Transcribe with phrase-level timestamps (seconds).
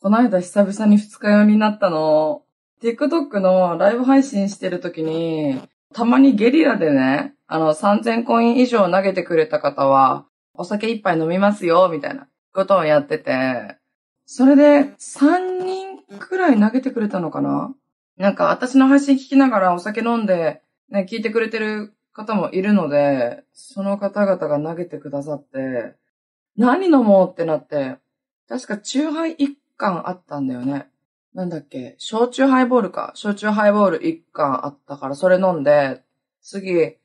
[0.00, 2.42] この間久々に二日酔いになったの。
[2.80, 5.60] TikTok のライブ配信してる時に、
[5.92, 10.24] たまにゲリラでね、あの、3000コイン以上投げてくれた方は、
[10.54, 13.76] お酒一杯飲みますよ、みたいなことをやってて、
[14.24, 17.74] それで3人くらい投げてくれたのかな？
[18.16, 25.96] なんか私の配信聞きながらお酒飲んで、ね、聞いてくれてる方もいるので、その方々が投げてくださって、
[26.56, 27.96] 何飲もうってなって、
[28.48, 30.90] 確かチューハイ1缶あったんだよね。
[31.32, 33.12] なんだっけ、焼酎ハイボールか。
[33.14, 36.02] 焼酎ハイボール1缶あったから、それ飲んで、
[36.42, 36.96] 次、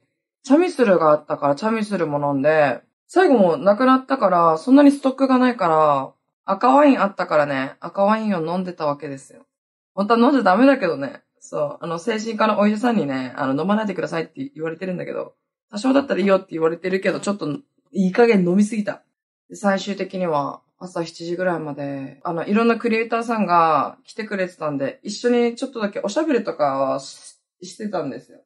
[0.44, 6.14] チャミスルがあったから、チャミスルも飲んで、最後もなくなったから、そんなにストックがないから、
[6.45, 9.45] 赤ワインあったからね、赤ワインを飲んでたわけですよ。
[9.94, 11.22] 本当は飲んじゃダメだけどね。
[11.40, 11.78] そう。
[11.80, 15.36] あの、精神科のお医者さんにね、あの、飲まないでくださいって言われてるんだけど、
[15.70, 17.50] 多少だったらいいよって言われてるけど、ちょっと、
[17.92, 19.03] いい加減飲みすぎた。
[19.50, 28.39] で最終的には、朝7時ぐらいまで、あの、いろんなクリエイターさんが来てくれてたんで、一緒にちょっとだけおしゃべりとかししてたんですよ。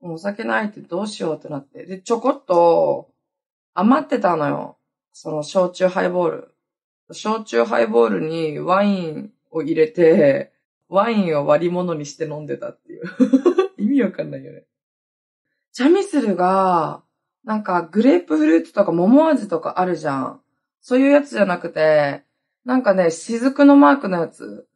[0.00, 1.84] もうお酒ないってどうしようってなって。
[1.84, 3.10] で、ちょこっと
[3.74, 4.78] 余ってたのよ。
[5.12, 6.54] その焼酎ハイボール。
[7.10, 10.52] 焼酎ハイボールにワインを入れて、
[10.88, 13.02] ワインを割り物にして飲んでたっていう。
[13.78, 14.64] 意味わかんないよね。
[15.72, 17.02] チャミスルが、
[17.42, 20.41] なんかグレープフルーツとか桃味とかあるじゃん。
[20.82, 22.24] そういうやつじゃなくて、
[22.64, 24.66] なんかね、雫のマークのやつ。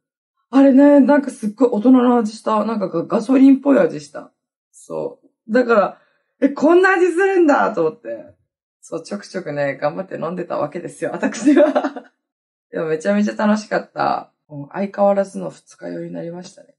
[0.49, 2.63] あれね、なんかすっごい大人の味した。
[2.65, 4.31] なんかガソリンっぽい味した。
[4.71, 5.53] そう。
[5.53, 6.01] だから、
[6.39, 8.33] え、こんな味するんだと思って。
[8.79, 12.11] そう、ちょくちょくね、頑張って飲んでたわけですよ、私は。
[12.71, 14.31] でもめちゃめちゃ楽しかった。
[14.71, 16.75] 相変わらずの二日酔いになりましたね。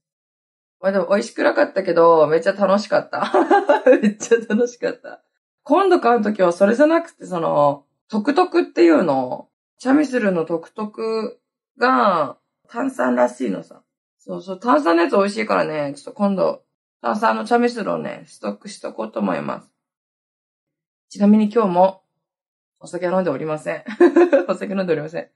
[0.81, 3.31] まあでも美味しくなかったけど、めっちゃ楽しかった。
[4.01, 5.21] めっちゃ楽しかった。
[5.63, 11.39] 今度買うときはそれじゃなくて、その、トクトクっていうの、チャミスルのトクトク
[11.77, 13.83] が炭酸らしいのさ。
[14.17, 16.63] そうそう、炭酸のやつ美味しいからね、ちょっと今度、
[17.01, 19.71] 炭酸のチャミスルをね、ストックしとこうと思います。
[21.09, 22.03] ちなみに今日も
[22.79, 23.83] お酒飲んでおりません。
[24.49, 25.29] お酒飲んでおりません。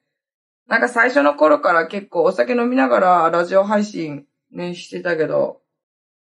[0.67, 5.61] なんか最初の頃から結構お酒飲みながらラジオ配信ね、してたけど、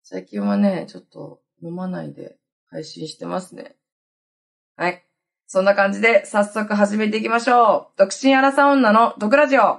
[0.03, 3.77] 最近はね、ちょっと飲まないで配信してますね。
[4.77, 5.06] はい。
[5.49, 7.99] そんな感じで早速始めていきましょう。
[7.99, 9.79] 独身アラサ女の毒ラジオ。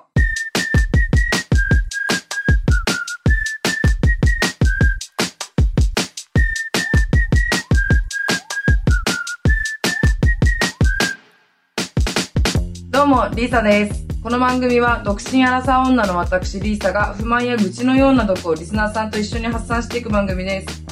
[12.89, 14.07] どうも、リーサです。
[14.23, 20.86] この番組は独身アラサー女の私リーサが不満や愚痴のような毒をリスナーさんと一緒に発散していく番組です。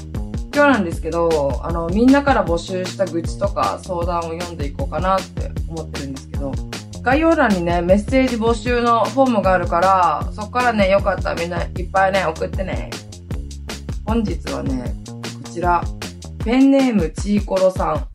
[0.56, 6.54] 今日なんですけど、あの、みんなから募集した愚痴とか相談を読んでいこうかなって思ってるんですけど、
[7.02, 12.90] 概要欄にね、メッセージ募集のフォームがあるから、そこからね、よかったらみんないっぱいね、送ってね。
[14.06, 14.96] 本日はね、
[15.44, 15.84] こちら、
[16.46, 18.08] ペンネームちーころさん。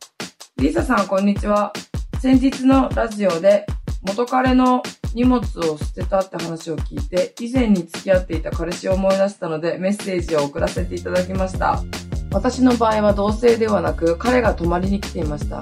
[0.57, 1.71] リサさん、こんにちは。
[2.19, 3.67] 先日のラジオで、
[4.01, 4.81] 元彼の
[5.13, 11.83] 荷物を捨てたって話を聞いて、以前に付き合っていた彼氏を思い出したので、メッセージを送らせていただきました。
[12.31, 15.59] 私の場合は同性ではなく、彼が泊まりに来ていました。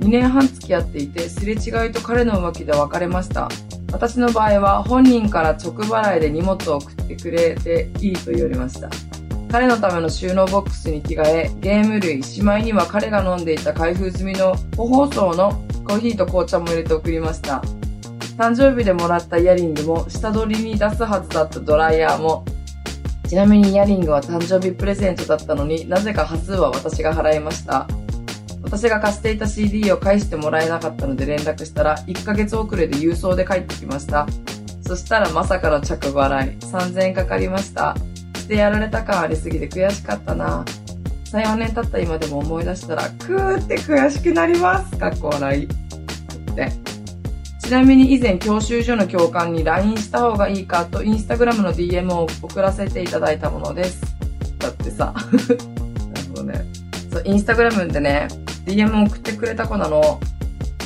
[0.00, 3.48] 2年半付き合っていて、すれ違いと彼の浮気で別れました。
[3.92, 8.88] 私の場合は本人から直払いで荷物を送ってくれていいと言われました。
[9.50, 15.52] 彼のための収納ボックスに着替え、ゲーム類、しまいには彼が飲んでいた開封済みの個包装の
[15.86, 17.62] コーヒーと紅茶も入れて送りました。
[18.36, 22.44] 誕生日でもらったイヤリングも、下取りに出すはずだったドライヤーも、
[23.34, 27.88] ちなみにイヤリングは誕生日プレゼントだったのになぜか端数は私が払いました。
[28.62, 34.28] 私が貸していた CD を返してもらえなかったので連絡したら1ヶ月遅れで郵送で帰ってきました。
[34.86, 37.96] そしたらまさかの着払い3000円かかりました。
[38.36, 40.64] してやられた感ありすぎて悔しかったな。
[41.32, 44.96] 3、4年経った今でも思い出したら、クーって悔しくなります。
[44.96, 45.64] かっこ笑い。
[45.64, 45.68] っ
[46.54, 46.93] て。
[47.64, 54.02] ちなみに以前教習所の教官に LINE した方がいいかとインスタグラムの DM を送らせていただいたものです。
[54.58, 55.58] だってさ、 なる
[56.28, 56.62] ほどね。
[57.10, 58.28] そう、インスタグラムでね、
[58.66, 60.20] DM を送ってくれた子なの。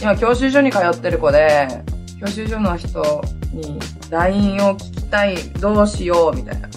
[0.01, 1.83] 今教習所に通ってる子で、
[2.21, 3.23] 教習所の人
[3.53, 3.81] に
[4.11, 6.69] LINE を聞きたい、どうしよう、みたいな。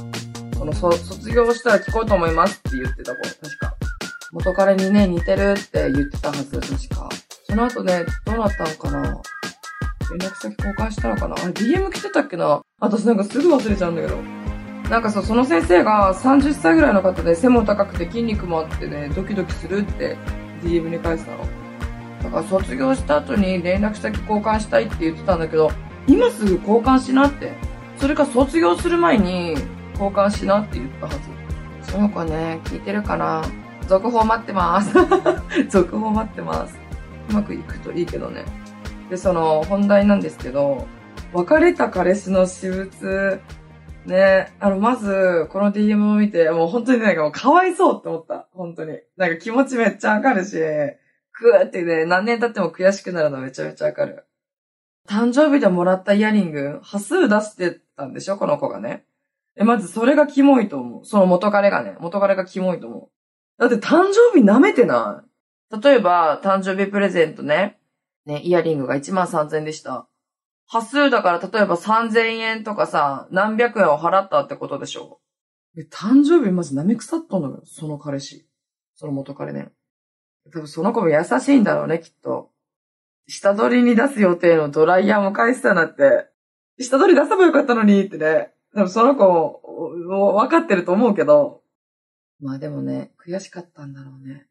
[0.58, 3.76] その、卒業したら聞こうと思いますって言ってた子、確か。
[4.32, 7.10] 元彼にね、似てるって言ってたはず、確か。
[7.48, 9.22] その後ね、どうなったのかな
[10.12, 11.36] 連絡先交換したのかな？
[11.36, 12.62] あれ DM 来てたっけな？
[12.80, 14.18] 私なんかすぐ忘れちゃうんだけど。
[14.90, 20.18] なんかさ、その先生が30歳ぐらいの方で背も高くて筋肉もあってね、ドキドキするって
[20.64, 21.48] DM に返したの。
[22.24, 25.72] だから卒業した後に連絡先交換したいって言ってたんだけど、
[26.08, 27.54] 今すぐ交換しなって。
[27.98, 29.52] それか卒業する前に
[29.92, 31.20] 交換しなって言ったはず。
[31.92, 33.44] その子ね、聞いてるかな
[33.88, 34.94] 続報待ってます。
[35.70, 36.78] 続報待ってます。
[37.30, 38.44] うまくいくといいけどね。
[39.12, 40.88] で、その本題なんですけど、
[41.34, 43.42] 別れた彼氏の私物、
[44.06, 48.48] ね、あの、まず、この DM を見て、もう本当になんかもうかわいそうって思った。
[48.54, 49.00] 本当に。
[49.18, 50.52] なんか気持ちめっちゃわかるし、
[51.34, 54.26] くーってね、何年経っても悔しくなるのめちゃめちゃわかる。
[55.10, 59.04] 誕生日でもらったイヤリング、端数出してたんでしょこの子がね。
[59.58, 61.06] え、まずそれがキモいと思う。
[61.06, 63.10] その元彼がね、元彼がキモいと思
[63.60, 63.60] う。
[63.60, 65.22] だって誕生日舐めてな
[65.72, 67.81] い例えば、誕生日プレゼントね。
[68.26, 70.08] ね、イヤリングが1万3000円でした。
[70.68, 75.20] 端数だから例えば3000円とかさ、何百円を払ったってことでしょ
[75.78, 77.62] え、誕生日マジ舐め腐っとんのよ。
[77.66, 78.48] その彼氏。
[78.96, 79.72] その元彼ね。
[80.54, 82.52] 多分その子も優しいんだろうね、きっと。
[83.28, 86.30] 下取りに出す予定のドライヤーも返したなって。
[86.80, 88.54] 下取り出せばよかったのにってね。
[88.74, 89.26] 多分その子
[90.08, 91.62] も分かってると思うけど。
[92.40, 94.48] まあでもね、悔しかったんだろうね。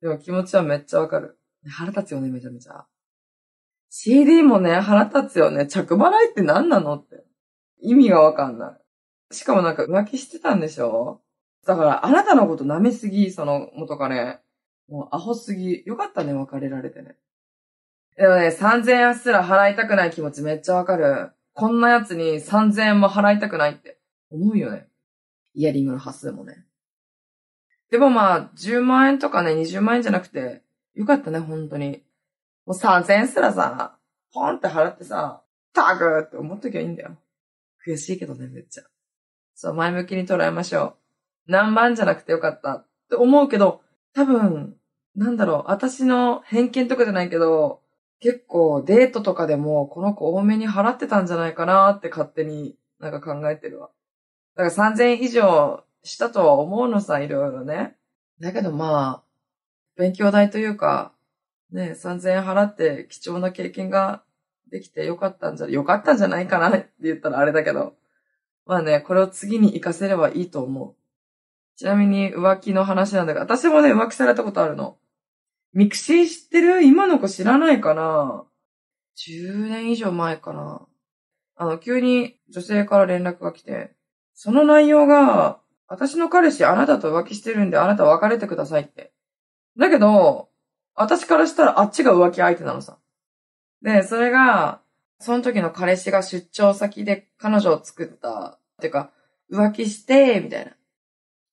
[0.00, 1.38] でも気持ちはめっちゃわかる。
[1.68, 2.86] 腹立つよね、めちゃめちゃ。
[3.96, 5.68] CD もね、腹立つよね。
[5.68, 7.22] 着払いって何なのって。
[7.80, 8.76] 意味がわかんな
[9.30, 9.34] い。
[9.34, 11.20] しかもなんか浮気してたんでしょ？
[11.64, 14.40] だから、あなたのこと舐めすぎ、その元彼。
[14.88, 15.84] もうアホすぎ。
[15.86, 17.14] よかったね、別れられてね。
[18.16, 21.30] でもね、3000円すら払いたくない気持ちめっちゃわかる。
[21.52, 24.88] こんなやつに3000円も払いたくないって思うよね。
[25.54, 26.64] イヤリングの端数もね。
[27.92, 30.64] でもまあ、10万円とかね、20万円じゃなくて、
[30.96, 32.02] よかったね、本当に。
[32.66, 33.98] もう3000円すらさ、
[34.32, 37.16] ポンって払ってさ、タグって思っときゃいいんだよ。
[37.86, 38.84] 悔しいけどね、めっちゃ。
[39.54, 40.96] そう、前向きに捉えましょ
[41.46, 41.52] う。
[41.52, 43.82] 何万じゃなくてよかったって思うけど、
[44.14, 44.76] 多分、
[45.14, 47.82] なんだろう、私の偏見とかじゃないけど、
[48.20, 53.90] 結構デートとかでもこの子多めに払ってたんじゃないかなって勝手になんか考えてるわ。
[54.56, 57.96] だから3000円以上したとは思うのさ、いろいろね。
[58.40, 59.24] だけどまあ、
[59.96, 61.13] 勉強代というか、
[61.72, 64.22] ね、3000円払って貴重な経験が
[64.70, 67.94] できてよかったんじゃ、よかったんじゃないかなって言ったらあれだけど。
[68.66, 70.94] まあね、これを次に活かせればいいと思う。
[71.76, 74.96] ちなみに浮気の話なんだが、私もね、浮気されたことあるの。
[75.72, 76.82] mixi 知ってる？
[76.82, 78.44] 今の子知らないかな
[79.18, 80.86] ?10 年以上前かな
[81.56, 83.94] あの、急に女性から連絡が来て、
[84.34, 89.12] その内容が、私の彼氏あなたと浮気してるんであなた別れてくださいって。
[89.76, 90.48] だけど、
[90.94, 92.98] 私からしたらあっちが浮気相手なのさ。
[93.82, 94.80] で、それが、
[95.18, 99.10] その時の彼氏が出張先で彼女を作った、っていうか、
[99.52, 100.72] 浮気して、みたいな。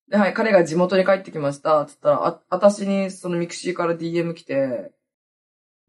[0.09, 4.91] で、はい、彼が地元に帰ってきました、つったら、あ、私にその mixi から DM 来て、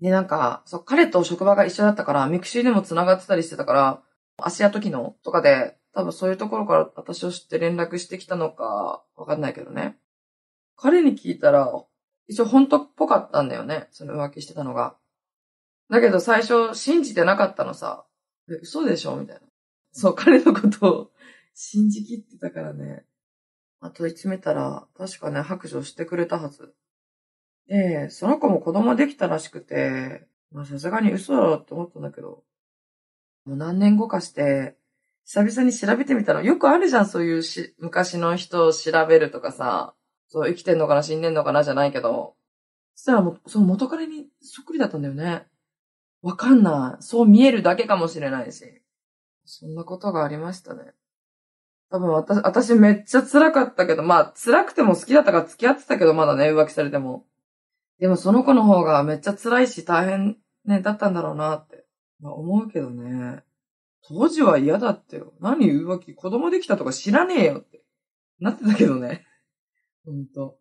[0.00, 4.02] で、なんか、そう、彼と職場が一緒だったから、 mixi でも繋がってたりしてたから、
[4.36, 9.96] 足跡機能とかで、多分そういうところから私を知って連絡してきたのか、わかんないけどね。
[10.76, 11.72] 彼に聞いたら、
[12.28, 13.88] 一応本当っぽかったんだよね。
[13.90, 14.96] その浮気してたのが。
[15.90, 18.04] だけど最初信じてなかったのさ。
[18.48, 19.42] 嘘でしょみたいな。
[19.92, 21.10] そう、彼のことを
[21.54, 23.04] 信じきってたからね。
[23.80, 26.74] あとい詰めたら、確かね、白状してくれたはず。
[27.68, 32.42] で、その子も子供できたらしくて、まあさすがに嘘だろって思ったんだけど、
[33.44, 34.76] もう何年後かして、
[35.24, 39.94] 久々に調べてみたら、よくあるじゃん、そういうし昔の人を調べるとかさ、
[40.32, 42.36] そう、生きてんのかな、死んでんのかな、じゃないけど、
[42.94, 45.46] そしたらもう、その元彼にそっくりだったんだよね。
[46.22, 47.02] わかんない。
[47.02, 48.64] そう見えるだけかもしれないし。
[49.44, 50.94] そんなことがありましたね。
[51.90, 57.26] 多分私、私めっちゃ辛かったけど、まあ辛くても好きだったから付き合ってたけど、まだね、浮気されても。
[57.98, 61.84] でもその子の方がめっちゃ辛いし大変ね、だったんだろうなって、
[62.20, 63.42] まあ、思うけどね。
[64.06, 65.34] 当時は嫌だってよ。
[65.40, 67.82] 何浮気、子供できたとか知らねえよって。
[68.40, 69.26] なってたけどね。
[70.04, 70.58] ほんと。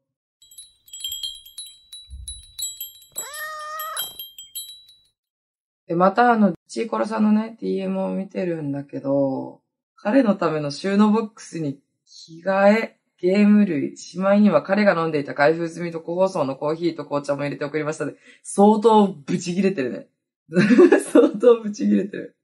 [5.92, 9.62] で、またあの、チーコラさんのね、DM を見てるんだけど、
[9.98, 20.08] 彼のための収納ボックスに着替え、ゲーム類、しまいには彼が飲んでいた開封済みと個包装のコーヒーと紅茶も入れて送りましたで、相当ブチ切れてるね。
[21.12, 22.38] 相当ブチ切れてる。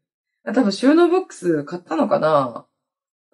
[0.43, 2.66] 多分収納ボックス買ったのかな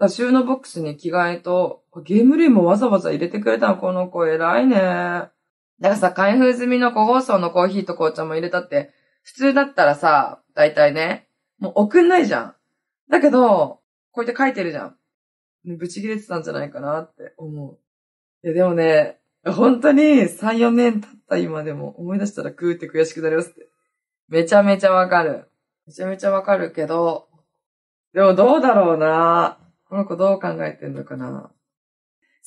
[0.10, 4.76] 収納ボックスに着替えと、ゲーム類もわざわざ入れてくれたの、この子偉いね。
[4.76, 5.32] だか
[5.80, 8.92] らさ、開封済みの個包装のコーヒーと紅茶も入れたって、
[9.24, 11.28] 普通だったらさ、だいたいね、
[11.60, 12.56] もう送んないじゃん。
[13.10, 13.82] だけど、
[14.12, 14.96] こうやって書いてるじゃん。
[15.66, 17.78] ブチ切れてたんじゃないかなって思う。
[18.46, 23.68] いや、でもね、本当に3、4年経った今でも思い出したらグーって悔しくなりますって。
[24.30, 25.50] めちゃめちゃわかる。
[25.86, 27.28] めちゃめちゃわかるけど、
[28.14, 29.58] でもどうだろうな。
[29.94, 31.52] この子どう考えてんのかな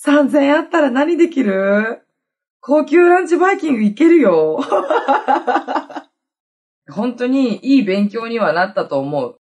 [0.04, 2.02] ？3000円あったら何できる？
[2.58, 4.58] 高級ランチバイキング行けるよ。
[6.90, 9.36] 本当にいい勉強にはなったと思う。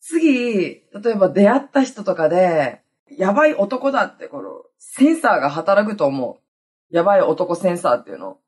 [0.00, 2.80] 次、例えば出会った人とかで、
[3.14, 6.96] やばい男だってこの、センサーが働くと思う。
[6.96, 8.38] やばい男センサーっていうの。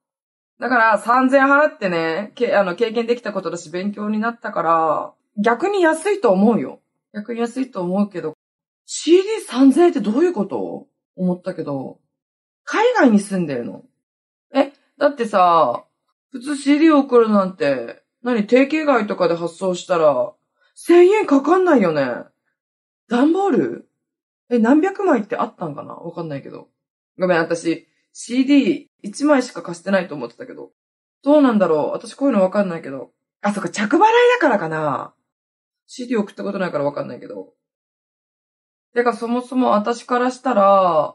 [0.58, 6.80] だから3000払ってね、けあの経験できたことだし勉強になったから、逆に安いと思うよ。
[7.12, 8.35] 逆に安いと思うけど、
[8.86, 10.86] CD3000 円ってどういうこと？
[11.16, 11.98] 思ったけど、
[12.64, 13.84] 海外に住んでるの？
[14.54, 15.84] え、だってさ、
[16.30, 20.32] 普通 CD 送るなんて、何定型外とかで発送したら、
[20.76, 22.06] 1000円かかんないよね。
[23.08, 23.88] 段ボール？
[24.50, 25.94] え、何百枚ってあったんかな？
[25.94, 26.68] わかんないけど。
[27.18, 30.70] ごめん、私、CD1 枚しか貸してないと思ってたけど。
[31.24, 31.90] どうなんだろう？
[31.92, 33.10] 私こういうのわかんないけど。
[33.40, 34.08] あ、そっか、着払いだ
[34.40, 35.14] からかな
[35.86, 37.54] ?CD 送ったことないからわかんないけど。
[38.96, 41.14] てか、そもそも私からしたら、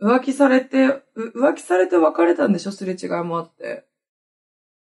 [0.00, 2.72] 浮気されて、浮気されて別れたんでしょ？
[2.72, 3.86] すれ違いもあって。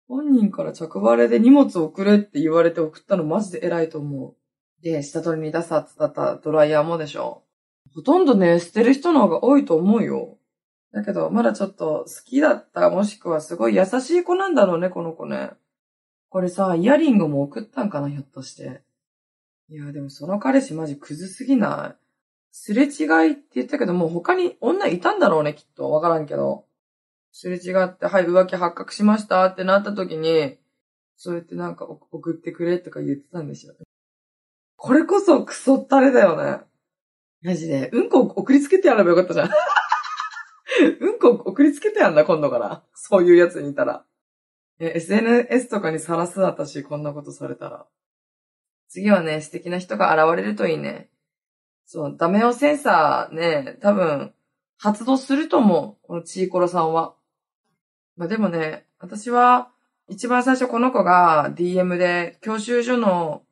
[0.08, 4.36] 本人から着払いで荷物送れって言われて送ったのマジで偉いと思う。
[4.84, 7.44] で、下取りに出さってったドライヤーもでしょ。
[7.96, 10.38] ほとんどね、捨てる人の方が多いと思うよ。
[10.92, 15.52] だけど、まだちょっと好きだった、もしくはすごい優しい子なんだろうね、この子ね。
[16.30, 18.82] これさ、イヤリングも送ったんかな、ひょっとして。
[19.70, 22.01] いや、でもその彼氏マジクズすぎない？
[22.52, 25.90] すれ違いって言ったけど、もう他に女いたんだろうね、きっと。
[25.90, 26.66] わからんけど。
[27.32, 30.58] すれ違って、はい、浮気発覚しましたってなった時に、
[31.16, 33.74] そうやってなんか送ってくれとか言ってたんですよ。
[34.76, 36.66] これこそクソったれだよね。
[37.44, 37.90] マジで。
[37.94, 39.50] うんこ送りつけてやればよかったじゃん。
[41.00, 42.84] うんこ送りつけてやんな、今度から。
[42.96, 44.04] そういうやつにいたら。
[44.80, 47.86] え、SNS とかにさらす私、こんなことされたら。
[48.90, 51.11] 次はね、素敵な人が現れるといいね。
[51.94, 54.34] そう、ダメオセンサーね、多分、
[54.78, 56.08] 発動すると思う。
[56.08, 57.16] このチーコロさんは。
[58.16, 59.74] まあでもね、私は、
[60.08, 63.44] 一番最初この子が DM で教習所の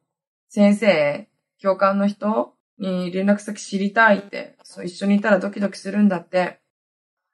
[0.48, 1.28] 先生、
[1.58, 6.62] 教官の人に連絡先知りたいって、そう一緒にいたらドキドキするんだって。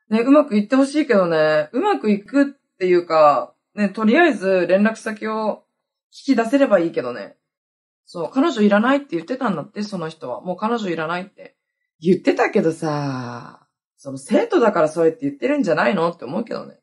[0.09, 2.45] ね、うまくいってほしいけどね、うまくいくっ
[2.79, 5.65] ていうか、ね、とりあえず連絡先を
[6.11, 7.37] 引き出せればいいけどね。
[8.05, 10.41] そう、彼女いらないって言ってたんだって、その人は。
[10.41, 11.55] もう彼女いらないって
[11.99, 16.79] 言ってたけどさ、その生徒だからそうやって言ってるんじゃないのって思うけどね。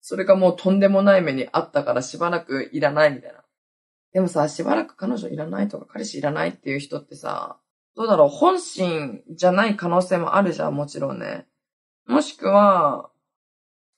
[0.00, 3.44] それがもうとんでもない目にあったからしばらくいらないみたいな。
[4.12, 7.58] でもさ、しばらく彼女いらないとか彼氏いらないっていう人ってさ、
[7.94, 11.46] どうだろう、本心じゃない可能性もあるじゃん、もちろんね。
[12.06, 13.10] もしくは、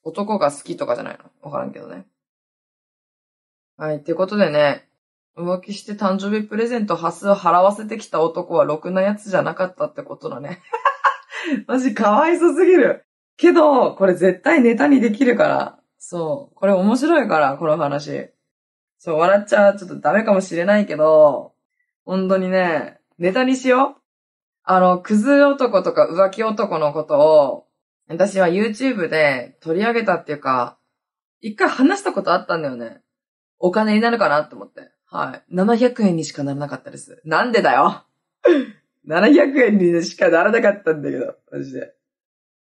[0.03, 1.25] 男が好きとかじゃないの？
[1.41, 2.07] わからんけどね。
[3.77, 4.89] はい、ってことでね、
[5.37, 10.61] 浮気して誕生日プレゼント端数払わせてきた男はろくなやつじゃなかったってことだね。
[11.67, 13.07] マジかわいそすぎる。
[13.37, 15.79] けど、これ絶対ネタにできるから。
[15.99, 16.55] そう。
[16.55, 18.31] これ面白いから、この話。
[18.99, 21.55] そう、笑っちゃちょっとダメかもしれないけど、
[22.05, 24.03] 本当にね、ネタにしよう。
[24.65, 27.67] あの、クズ男とか浮気男のことを、
[28.09, 30.79] 私は YouTube で取り上げたっていうか、
[31.41, 33.01] 一回話したことあったんだよね。
[33.59, 34.93] お金になるかなって思って。
[35.13, 35.55] はい。
[35.55, 37.21] 700円にしかならなかったです。
[37.27, 38.05] なんでだよ
[39.07, 41.93] !700 円にしかならなかったんだけど、マジで。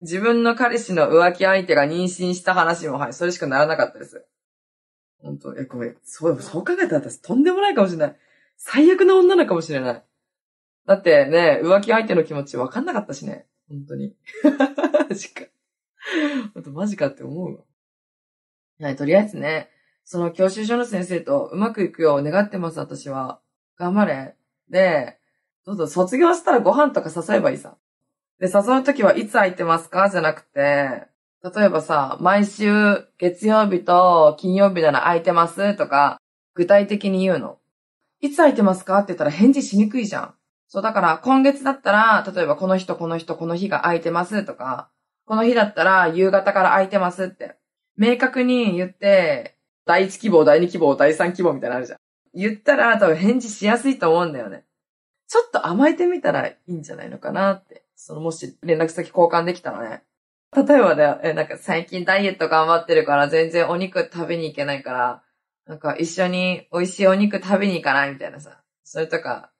[0.02, 4.24] 自分の彼氏の浮気相手が妊娠した話も、はい、それしかならなかったです。
[5.20, 5.96] 本当え、ごめん。
[6.04, 8.16] そう、そう考えたら私とんでもないかもしれない。
[8.56, 10.04] 最悪な女なのかもしれない。
[10.86, 13.46] だってね、浮気相手の気持ち分かんなかったしね。
[13.68, 14.14] 本当に。
[15.08, 15.44] マジか。
[16.54, 17.64] ほんとマジかって思うわ。
[18.80, 19.70] はい、とりあえずね、
[20.10, 23.40] その教習所の先生とうまくいくよう願ってます、私は。
[23.76, 24.36] 頑張れ。
[24.70, 25.18] で、
[25.66, 27.76] どうぞ卒業したらご飯とか誘えばいいさ。
[28.40, 30.08] で、誘うときはいつ空いてますか？
[30.08, 31.08] じゃなくて、
[31.54, 36.18] 例えばさ、毎週月曜日と金曜日なら空いてますとか、
[36.54, 37.58] 具体的に言うの。
[38.22, 38.96] いつ空いてますか？
[39.00, 40.34] って言ったら返事しにくいじゃん。
[40.68, 44.88] そう、だから今月だったら、例えばこの人この人この日が空いてますとか、
[45.26, 47.56] この日だったら夕方から空いてますって。
[47.98, 49.57] 明確に言って、
[49.88, 51.98] 第1希望、第2希望、第3希望みたいなのあるじゃん。
[52.34, 54.66] 言ったら多分返事しやすいと思うんだよね。
[55.28, 57.86] ちょっと甘えてみたらいいんじゃないのかなって。
[57.96, 60.02] そのもし連絡先交換できたらね。
[60.54, 65.22] 例えばね、え、なんか最近ダイエット頑張ってるから全然お肉食べに行けないから、
[65.66, 68.60] なんか一緒に美味しいお肉食べに行かないみたいなさ。
[68.84, 69.52] それとか、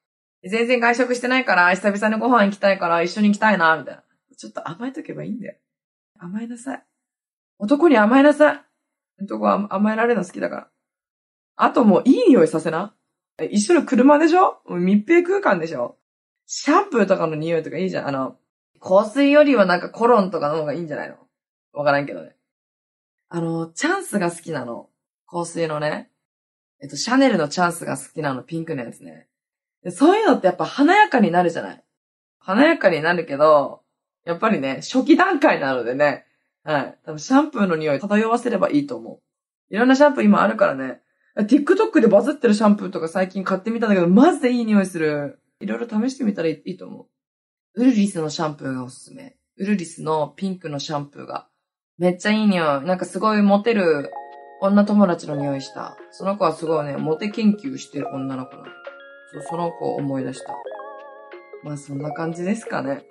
[0.45, 4.03] 全然外食してないから久々にご飯行きたいから一緒に行きたいな、みたいな。
[4.37, 5.55] ちょっと甘えとけばいいんだよ。
[6.19, 6.85] 甘えなさい。
[7.59, 8.68] 男に甘えなさい。
[9.21, 10.69] 男は甘えられるの好きだから。
[11.57, 12.95] あともういい匂いさせな。
[13.51, 14.61] 一緒の車でしょ？
[14.69, 15.97] 密閉空間でしょ？
[16.47, 18.09] シャンプーとかの匂いとかいいじゃん。
[18.09, 18.37] あの、
[18.81, 21.17] 香水よりはなんかコロンとかの方がいいんじゃないの？
[21.73, 22.37] わからんけどね。
[23.29, 24.89] あの、チャンスが好きなの。
[25.29, 26.11] 香水のね。
[26.81, 29.27] えっと、シャネルのチャンスが好きなの、ピンクのやつね。
[29.91, 31.85] そういうのってやっぱ華やかになるじゃない？
[32.39, 33.83] 華やかになるけど、
[34.25, 36.25] やっぱりね、初期段階なのでね、
[36.69, 36.99] はい。
[37.07, 39.75] 多分シャンプーの匂い漂わせればいいと思う。
[39.75, 41.01] いろんなシャンプー今あるからね。
[41.39, 45.41] TikTok でバズってるシャンプーとか最近買ってみたんだけど、マジでいい匂いする。
[45.61, 47.81] いろいろ試してみたらいいと思う。
[47.81, 49.39] ウルリスのシャンプーがおすすめ。
[49.57, 51.49] ウルリスのピンクのシャンプーが。
[51.97, 52.85] めっちゃいい匂い。
[52.85, 54.11] なんかすごいモテる
[54.61, 55.97] 女友達の匂いした。
[56.11, 58.69] その子はすごいね、モテ研究してる女の子なの。
[59.33, 60.55] そう、その子を思い出した。
[61.65, 63.07] まあそんな感じですかね。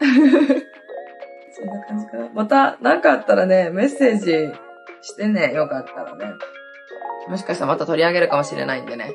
[1.58, 2.30] そんな感じかな。
[2.36, 4.54] また、なんかあったらね、メッセージ
[5.02, 6.36] してね、よかったらね。
[7.28, 9.12] もしかしたらまた取り上げるかもしれないんでね。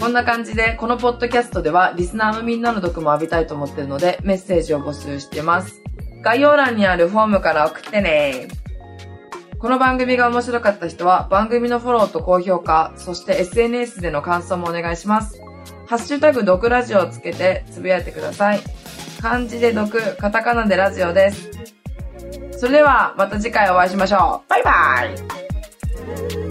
[0.00, 5.82] こんな感じで、このポッドキャストでは、リスナーのみんなの毒も浴びたいと思ってるので、メッセージを募集してます。
[6.22, 8.48] 概要欄にあるフォームから送ってね。
[9.58, 15.45] この番組が面白かった人は、番組のフォローと高評価、そして SNS での感想もお願いします。
[15.86, 18.60] ハッシュタグ毒ラジオをつけてつぶやいてください。
[19.20, 21.50] 漢字で毒、カタカナでラジオです。
[22.58, 24.50] それでは、また次回お会いしましょう。
[24.50, 25.04] バイバ
[26.42, 26.45] イ